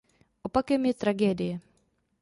Opakem 0.43 0.85
je 0.89 0.93
tragédie. 0.97 1.61